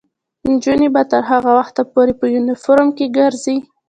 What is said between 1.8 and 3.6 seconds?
پورې په یونیفورم کې ګرځي.